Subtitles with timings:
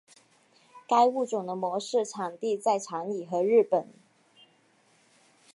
[0.87, 3.87] 该物种的模式产地在长崎和日本。